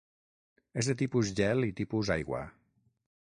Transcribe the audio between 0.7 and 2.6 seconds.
És de tipus gel i tipus aigua.